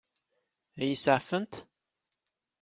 Ad 0.77 0.81
iyi-iseɛfent? 0.87 1.53